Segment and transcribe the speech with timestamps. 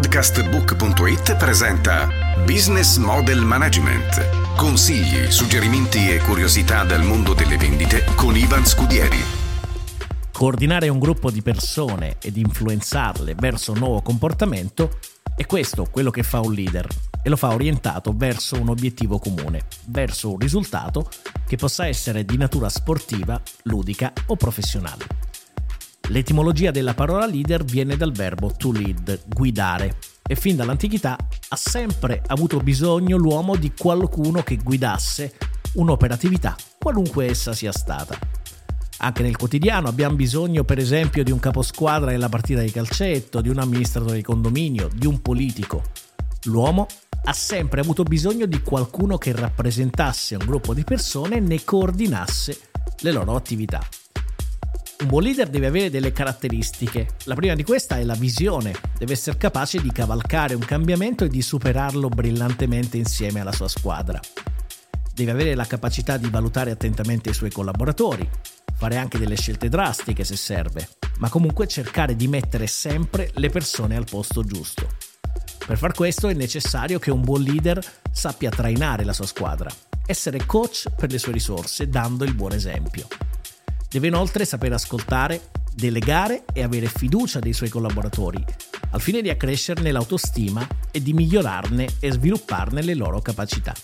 [0.00, 2.08] Podcastbook.it presenta
[2.44, 4.54] Business Model Management.
[4.54, 9.18] Consigli, suggerimenti e curiosità dal mondo delle vendite con Ivan Scudieri.
[10.30, 14.98] Coordinare un gruppo di persone ed influenzarle verso un nuovo comportamento
[15.34, 16.86] è questo quello che fa un leader
[17.20, 21.10] e lo fa orientato verso un obiettivo comune, verso un risultato
[21.44, 25.27] che possa essere di natura sportiva, ludica o professionale.
[26.10, 31.18] L'etimologia della parola leader viene dal verbo to lead, guidare, e fin dall'antichità
[31.48, 35.34] ha sempre avuto bisogno l'uomo di qualcuno che guidasse
[35.74, 38.18] un'operatività, qualunque essa sia stata.
[39.00, 43.50] Anche nel quotidiano abbiamo bisogno, per esempio, di un caposquadra nella partita di calcetto, di
[43.50, 45.82] un amministratore di condominio, di un politico.
[46.44, 46.86] L'uomo
[47.24, 52.58] ha sempre avuto bisogno di qualcuno che rappresentasse un gruppo di persone e ne coordinasse
[53.00, 53.86] le loro attività.
[55.00, 57.06] Un buon leader deve avere delle caratteristiche.
[57.26, 58.74] La prima di questa è la visione.
[58.98, 64.20] Deve essere capace di cavalcare un cambiamento e di superarlo brillantemente insieme alla sua squadra.
[65.14, 68.28] Deve avere la capacità di valutare attentamente i suoi collaboratori,
[68.76, 70.88] fare anche delle scelte drastiche se serve,
[71.18, 74.88] ma comunque cercare di mettere sempre le persone al posto giusto.
[75.64, 79.70] Per far questo è necessario che un buon leader sappia trainare la sua squadra,
[80.06, 83.06] essere coach per le sue risorse dando il buon esempio.
[83.90, 88.44] Deve inoltre sapere ascoltare, delegare e avere fiducia dei suoi collaboratori,
[88.90, 93.74] al fine di accrescerne l'autostima e di migliorarne e svilupparne le loro capacità.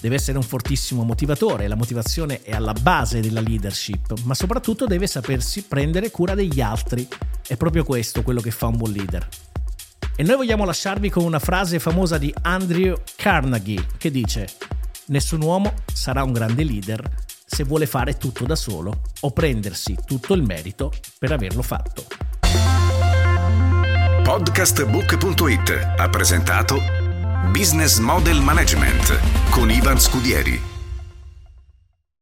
[0.00, 5.06] Deve essere un fortissimo motivatore, la motivazione è alla base della leadership, ma soprattutto deve
[5.06, 7.06] sapersi prendere cura degli altri.
[7.46, 9.28] È proprio questo quello che fa un buon leader.
[10.16, 14.48] E noi vogliamo lasciarvi con una frase famosa di Andrew Carnegie che dice
[15.06, 20.34] Nessun uomo sarà un grande leader se vuole fare tutto da solo o prendersi tutto
[20.34, 22.04] il merito per averlo fatto.
[24.22, 26.76] Podcastbook.it ha presentato
[27.52, 30.73] Business Model Management con Ivan Scudieri.